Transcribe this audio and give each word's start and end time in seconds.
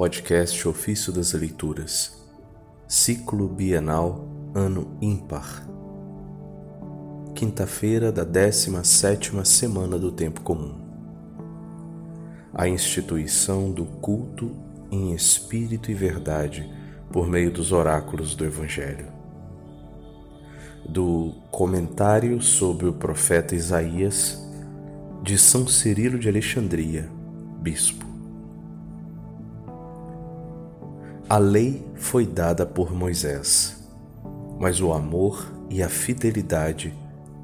Podcast 0.00 0.66
Ofício 0.66 1.12
das 1.12 1.34
Leituras, 1.34 2.26
Ciclo 2.88 3.46
Bienal, 3.46 4.26
Ano 4.54 4.96
Ímpar. 4.98 5.68
Quinta-feira 7.34 8.10
da 8.10 8.24
17ª 8.24 9.44
Semana 9.44 9.98
do 9.98 10.10
Tempo 10.10 10.40
Comum. 10.40 10.80
A 12.54 12.66
instituição 12.66 13.70
do 13.70 13.84
culto 13.84 14.56
em 14.90 15.12
espírito 15.12 15.90
e 15.90 15.94
verdade 15.94 16.66
por 17.12 17.28
meio 17.28 17.50
dos 17.50 17.70
oráculos 17.70 18.34
do 18.34 18.46
Evangelho. 18.46 19.12
Do 20.88 21.34
Comentário 21.50 22.40
sobre 22.40 22.86
o 22.86 22.94
Profeta 22.94 23.54
Isaías, 23.54 24.42
de 25.22 25.36
São 25.36 25.68
Cirilo 25.68 26.18
de 26.18 26.26
Alexandria, 26.26 27.06
Bispo. 27.60 28.09
A 31.30 31.38
lei 31.38 31.80
foi 31.94 32.26
dada 32.26 32.66
por 32.66 32.92
Moisés, 32.92 33.88
mas 34.58 34.80
o 34.80 34.92
amor 34.92 35.48
e 35.70 35.80
a 35.80 35.88
fidelidade 35.88 36.92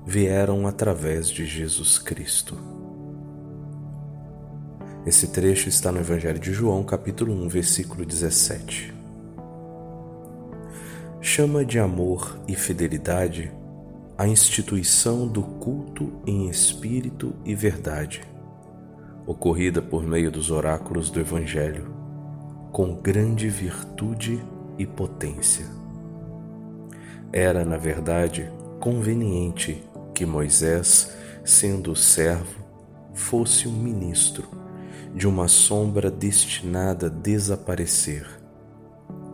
vieram 0.05 0.67
através 0.67 1.29
de 1.29 1.47
Jesus 1.47 1.97
Cristo. 1.97 2.59
Esse 5.07 5.29
trecho 5.29 5.69
está 5.69 5.93
no 5.93 6.01
Evangelho 6.01 6.41
de 6.41 6.53
João, 6.53 6.83
capítulo 6.83 7.33
1, 7.33 7.49
versículo 7.49 8.05
17. 8.05 8.93
Chama 11.21 11.65
de 11.65 11.79
amor 11.79 12.41
e 12.49 12.57
fidelidade 12.57 13.53
a 14.19 14.27
instituição 14.27 15.29
do 15.29 15.45
culto 15.45 16.13
em 16.27 16.49
espírito 16.49 17.37
e 17.45 17.55
verdade, 17.55 18.23
ocorrida 19.25 19.81
por 19.81 20.03
meio 20.03 20.33
dos 20.33 20.51
oráculos 20.51 21.09
do 21.09 21.21
Evangelho 21.21 21.96
com 22.73 22.95
grande 22.95 23.49
virtude 23.49 24.43
e 24.79 24.87
potência. 24.87 25.67
Era, 27.33 27.65
na 27.65 27.77
verdade, 27.77 28.51
conveniente 28.81 29.83
que 30.15 30.25
Moisés, 30.25 31.15
sendo 31.45 31.95
servo, 31.95 32.65
fosse 33.13 33.67
um 33.67 33.73
ministro 33.73 34.49
de 35.15 35.27
uma 35.27 35.49
sombra 35.49 36.11
destinada 36.11 37.07
a 37.07 37.11
desaparecer, 37.11 38.27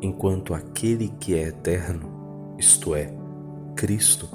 enquanto 0.00 0.54
aquele 0.54 1.08
que 1.20 1.34
é 1.34 1.48
eterno, 1.48 2.54
isto 2.58 2.94
é, 2.94 3.12
Cristo, 3.74 4.28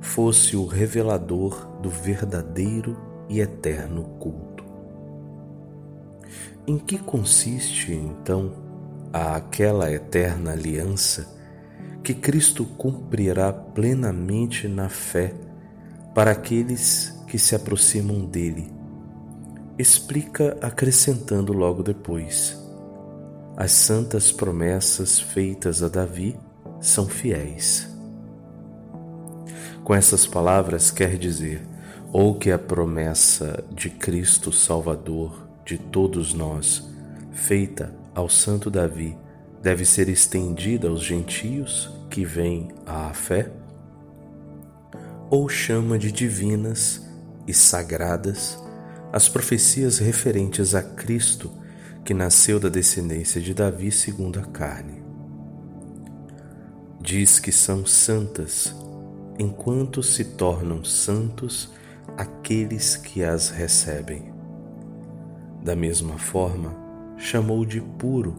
fosse 0.00 0.56
o 0.56 0.66
revelador 0.66 1.66
do 1.80 1.90
verdadeiro 1.90 2.96
e 3.28 3.40
eterno 3.40 4.02
culto. 4.18 4.51
Em 6.66 6.78
que 6.78 6.98
consiste, 6.98 7.92
então, 7.92 8.52
aquela 9.12 9.90
eterna 9.90 10.52
aliança 10.52 11.28
que 12.02 12.14
Cristo 12.14 12.64
cumprirá 12.64 13.52
plenamente 13.52 14.66
na 14.66 14.88
fé 14.88 15.34
para 16.14 16.32
aqueles 16.32 17.16
que 17.26 17.38
se 17.38 17.54
aproximam 17.54 18.24
dele? 18.24 18.72
Explica 19.78 20.56
acrescentando 20.60 21.52
logo 21.52 21.82
depois: 21.82 22.58
As 23.56 23.72
santas 23.72 24.30
promessas 24.30 25.18
feitas 25.18 25.82
a 25.82 25.88
Davi 25.88 26.38
são 26.80 27.06
fiéis. 27.06 27.88
Com 29.84 29.94
essas 29.94 30.26
palavras, 30.26 30.90
quer 30.90 31.16
dizer, 31.18 31.66
ou 32.12 32.38
que 32.38 32.50
a 32.52 32.58
promessa 32.58 33.64
de 33.72 33.90
Cristo 33.90 34.52
Salvador 34.52 35.48
de 35.64 35.78
todos 35.78 36.34
nós, 36.34 36.88
feita 37.32 37.94
ao 38.14 38.28
Santo 38.28 38.70
Davi, 38.70 39.16
deve 39.62 39.84
ser 39.84 40.08
estendida 40.08 40.88
aos 40.88 41.02
gentios 41.02 41.90
que 42.10 42.24
vêm 42.24 42.68
à 42.84 43.12
fé? 43.14 43.50
Ou 45.30 45.48
chama 45.48 45.98
de 45.98 46.10
divinas 46.12 47.06
e 47.46 47.54
sagradas 47.54 48.58
as 49.12 49.28
profecias 49.28 49.98
referentes 49.98 50.74
a 50.74 50.82
Cristo, 50.82 51.50
que 52.04 52.12
nasceu 52.12 52.58
da 52.58 52.68
descendência 52.68 53.40
de 53.40 53.54
Davi 53.54 53.92
segundo 53.92 54.40
a 54.40 54.42
carne? 54.42 55.02
Diz 57.00 57.38
que 57.38 57.52
são 57.52 57.86
santas, 57.86 58.74
enquanto 59.38 60.02
se 60.02 60.24
tornam 60.24 60.84
santos 60.84 61.70
aqueles 62.16 62.96
que 62.96 63.22
as 63.22 63.50
recebem. 63.50 64.31
Da 65.62 65.76
mesma 65.76 66.18
forma, 66.18 66.74
chamou 67.16 67.64
de 67.64 67.80
puro 67.80 68.34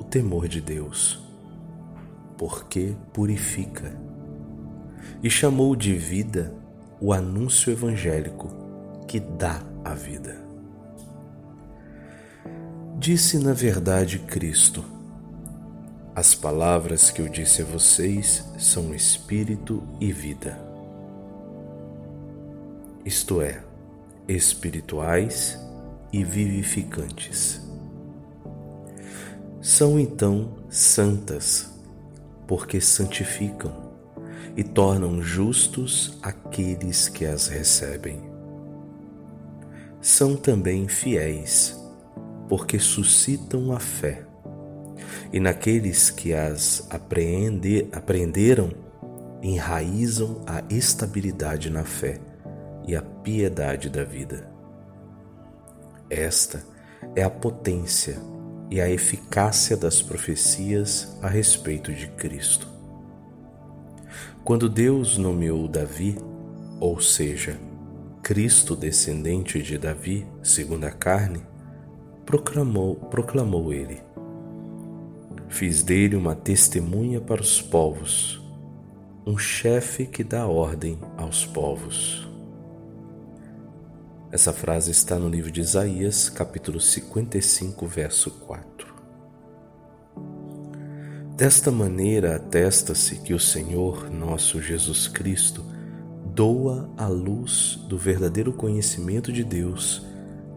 o 0.00 0.04
temor 0.04 0.48
de 0.48 0.60
Deus, 0.60 1.22
porque 2.38 2.96
purifica, 3.12 3.94
e 5.22 5.28
chamou 5.28 5.76
de 5.76 5.94
vida 5.94 6.54
o 6.98 7.12
anúncio 7.12 7.70
evangélico 7.70 8.48
que 9.06 9.20
dá 9.20 9.62
a 9.84 9.92
vida. 9.92 10.38
Disse 12.98 13.38
na 13.38 13.52
verdade 13.52 14.18
Cristo: 14.20 14.82
As 16.14 16.34
palavras 16.34 17.10
que 17.10 17.20
eu 17.20 17.28
disse 17.28 17.60
a 17.60 17.66
vocês 17.66 18.42
são 18.58 18.94
espírito 18.94 19.82
e 20.00 20.10
vida. 20.10 20.58
Isto 23.04 23.42
é, 23.42 23.62
espirituais 24.26 25.65
e 26.12 26.24
vivificantes. 26.24 27.60
São 29.60 29.98
então 29.98 30.56
santas, 30.70 31.70
porque 32.46 32.80
santificam 32.80 33.72
e 34.56 34.62
tornam 34.62 35.20
justos 35.20 36.18
aqueles 36.22 37.08
que 37.08 37.26
as 37.26 37.48
recebem. 37.48 38.20
São 40.00 40.36
também 40.36 40.88
fiéis, 40.88 41.76
porque 42.48 42.78
suscitam 42.78 43.72
a 43.72 43.80
fé, 43.80 44.24
e 45.32 45.40
naqueles 45.40 46.10
que 46.10 46.32
as 46.32 46.86
apreende, 46.90 47.88
aprenderam, 47.92 48.70
enraizam 49.42 50.42
a 50.46 50.62
estabilidade 50.70 51.68
na 51.68 51.84
fé 51.84 52.20
e 52.86 52.94
a 52.94 53.02
piedade 53.02 53.90
da 53.90 54.04
vida. 54.04 54.55
Esta 56.08 56.64
é 57.14 57.22
a 57.22 57.30
potência 57.30 58.16
e 58.70 58.80
a 58.80 58.88
eficácia 58.88 59.76
das 59.76 60.02
profecias 60.02 61.16
a 61.22 61.28
respeito 61.28 61.92
de 61.92 62.08
Cristo. 62.08 62.68
Quando 64.44 64.68
Deus 64.68 65.18
nomeou 65.18 65.66
Davi, 65.66 66.16
ou 66.78 67.00
seja, 67.00 67.58
Cristo 68.22 68.76
descendente 68.76 69.62
de 69.62 69.78
Davi, 69.78 70.26
segundo 70.42 70.84
a 70.84 70.90
carne, 70.90 71.40
proclamou, 72.24 72.96
proclamou 72.96 73.72
ele: 73.72 74.00
Fiz 75.48 75.82
dele 75.82 76.16
uma 76.16 76.34
testemunha 76.34 77.20
para 77.20 77.40
os 77.40 77.60
povos, 77.60 78.40
um 79.26 79.38
chefe 79.38 80.06
que 80.06 80.22
dá 80.22 80.46
ordem 80.46 80.98
aos 81.16 81.44
povos. 81.44 82.28
Essa 84.32 84.52
frase 84.52 84.90
está 84.90 85.16
no 85.20 85.28
livro 85.28 85.52
de 85.52 85.60
Isaías, 85.60 86.28
capítulo 86.28 86.80
55, 86.80 87.86
verso 87.86 88.28
4. 88.32 88.94
Desta 91.36 91.70
maneira 91.70 92.34
atesta-se 92.34 93.18
que 93.18 93.32
o 93.32 93.38
Senhor 93.38 94.10
nosso 94.10 94.60
Jesus 94.60 95.06
Cristo 95.06 95.64
doa 96.34 96.90
a 96.96 97.06
luz 97.06 97.78
do 97.88 97.96
verdadeiro 97.96 98.52
conhecimento 98.52 99.32
de 99.32 99.44
Deus 99.44 100.04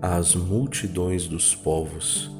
às 0.02 0.34
multidões 0.34 1.28
dos 1.28 1.53
povos, 1.53 2.31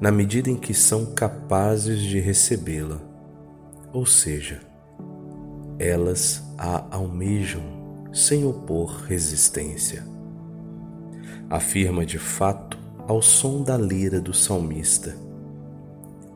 na 0.00 0.10
medida 0.10 0.48
em 0.48 0.56
que 0.56 0.72
são 0.72 1.12
capazes 1.14 2.00
de 2.00 2.18
recebê-la, 2.20 3.02
ou 3.92 4.06
seja, 4.06 4.60
elas 5.78 6.42
a 6.56 6.96
almejam 6.96 8.08
sem 8.14 8.46
opor 8.46 9.02
resistência 9.02 10.19
afirma 11.50 12.06
de 12.06 12.16
fato 12.16 12.78
ao 13.08 13.20
som 13.20 13.60
da 13.62 13.76
lira 13.76 14.20
do 14.20 14.32
salmista. 14.32 15.16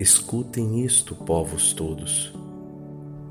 Escutem 0.00 0.84
isto, 0.84 1.14
povos 1.14 1.72
todos. 1.72 2.34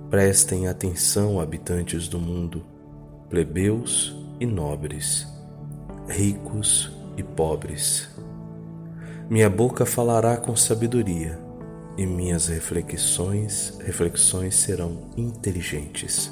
Prestem 0.10 0.70
atenção, 0.70 1.42
habitantes 1.42 2.08
do 2.08 2.18
mundo, 2.18 2.64
plebeus 3.30 4.16
e 4.40 4.46
nobres, 4.46 5.28
ricos 6.08 6.90
e 7.18 7.24
pobres. 7.24 8.10
Minha 9.30 9.50
boca 9.50 9.86
falará 9.86 10.38
com 10.38 10.56
sabedoria 10.56 11.38
e 11.98 12.06
minhas 12.06 12.48
reflexões, 12.48 13.78
reflexões 13.84 14.56
serão 14.56 15.10
inteligentes. 15.18 16.32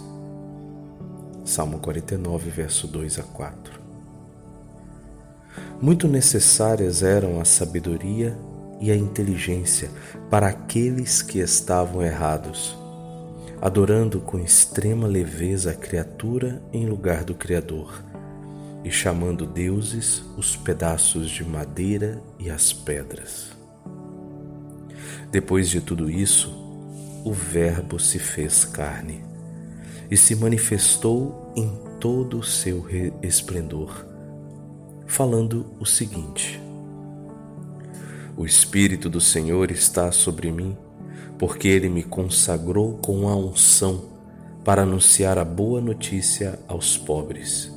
Salmo 1.43 1.79
49, 1.79 2.49
verso 2.49 2.87
2 2.87 3.19
a 3.19 3.23
4. 3.23 3.80
Muito 5.81 6.07
necessárias 6.07 7.01
eram 7.01 7.41
a 7.41 7.45
sabedoria 7.45 8.37
e 8.79 8.91
a 8.91 8.95
inteligência 8.95 9.89
para 10.29 10.47
aqueles 10.47 11.23
que 11.23 11.39
estavam 11.39 12.03
errados, 12.03 12.77
adorando 13.59 14.19
com 14.19 14.37
extrema 14.37 15.07
leveza 15.07 15.71
a 15.71 15.73
criatura 15.73 16.61
em 16.71 16.85
lugar 16.85 17.23
do 17.23 17.33
Criador 17.33 18.03
e 18.83 18.91
chamando 18.91 19.47
deuses 19.47 20.23
os 20.37 20.55
pedaços 20.55 21.31
de 21.31 21.43
madeira 21.43 22.21
e 22.37 22.51
as 22.51 22.71
pedras. 22.71 23.51
Depois 25.31 25.67
de 25.67 25.81
tudo 25.81 26.11
isso, 26.11 26.51
o 27.25 27.33
Verbo 27.33 27.99
se 27.99 28.19
fez 28.19 28.65
carne 28.65 29.23
e 30.11 30.17
se 30.17 30.35
manifestou 30.35 31.51
em 31.55 31.71
todo 31.99 32.37
o 32.37 32.43
seu 32.43 32.85
esplendor, 33.23 34.10
falando 35.11 35.65
o 35.79 35.85
seguinte: 35.85 36.61
O 38.35 38.45
Espírito 38.45 39.09
do 39.09 39.21
Senhor 39.21 39.71
está 39.71 40.11
sobre 40.11 40.51
mim, 40.51 40.75
porque 41.37 41.67
ele 41.67 41.89
me 41.89 42.03
consagrou 42.03 42.97
com 42.97 43.29
a 43.29 43.35
unção 43.35 44.09
para 44.63 44.83
anunciar 44.83 45.37
a 45.37 45.45
boa 45.45 45.79
notícia 45.81 46.59
aos 46.67 46.97
pobres 46.97 47.71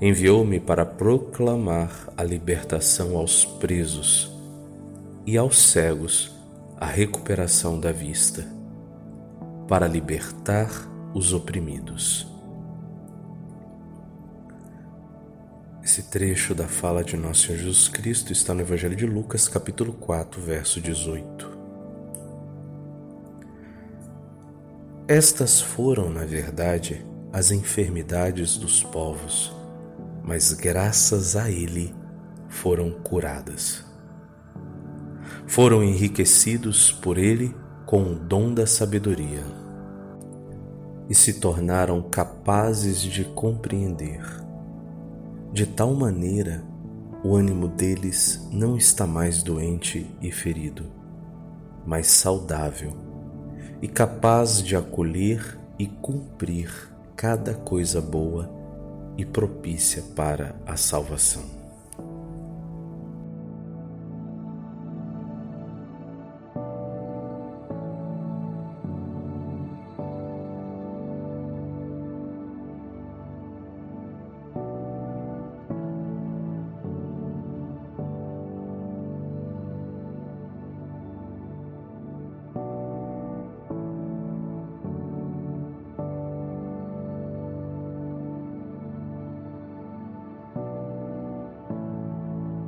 enviou-me 0.00 0.60
para 0.60 0.86
proclamar 0.86 2.08
a 2.16 2.22
libertação 2.22 3.16
aos 3.16 3.44
presos 3.44 4.32
e 5.26 5.36
aos 5.36 5.58
cegos 5.58 6.32
a 6.76 6.86
recuperação 6.86 7.80
da 7.80 7.90
vista, 7.90 8.46
para 9.66 9.88
libertar 9.88 10.70
os 11.12 11.32
oprimidos. 11.32 12.37
Esse 15.88 16.02
trecho 16.02 16.54
da 16.54 16.68
fala 16.68 17.02
de 17.02 17.16
nosso 17.16 17.46
Senhor 17.46 17.60
Jesus 17.60 17.88
Cristo 17.88 18.30
está 18.30 18.52
no 18.52 18.60
Evangelho 18.60 18.94
de 18.94 19.06
Lucas, 19.06 19.48
capítulo 19.48 19.94
4, 19.94 20.38
verso 20.38 20.82
18. 20.82 21.50
Estas 25.08 25.62
foram, 25.62 26.10
na 26.10 26.26
verdade, 26.26 27.02
as 27.32 27.50
enfermidades 27.50 28.58
dos 28.58 28.82
povos 28.82 29.50
mas 30.22 30.52
graças 30.52 31.36
a 31.36 31.50
Ele 31.50 31.94
foram 32.50 32.90
curadas. 32.90 33.82
Foram 35.46 35.82
enriquecidos 35.82 36.92
por 36.92 37.16
Ele 37.16 37.56
com 37.86 38.02
o 38.02 38.14
dom 38.14 38.52
da 38.52 38.66
sabedoria 38.66 39.42
e 41.08 41.14
se 41.14 41.40
tornaram 41.40 42.02
capazes 42.02 43.00
de 43.00 43.24
compreender. 43.24 44.47
De 45.52 45.66
tal 45.66 45.94
maneira, 45.94 46.62
o 47.24 47.34
ânimo 47.34 47.68
deles 47.68 48.46
não 48.52 48.76
está 48.76 49.06
mais 49.06 49.42
doente 49.42 50.06
e 50.20 50.30
ferido, 50.30 50.84
mas 51.86 52.06
saudável 52.06 52.92
e 53.80 53.88
capaz 53.88 54.62
de 54.62 54.76
acolher 54.76 55.58
e 55.78 55.86
cumprir 55.86 56.70
cada 57.16 57.54
coisa 57.54 58.00
boa 58.00 58.50
e 59.16 59.24
propícia 59.24 60.02
para 60.14 60.54
a 60.66 60.76
salvação. 60.76 61.57